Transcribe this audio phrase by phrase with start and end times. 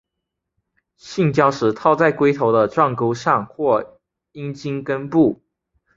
[0.97, 3.99] 性交时套在龟头的状沟上或
[4.31, 5.43] 阴茎根部。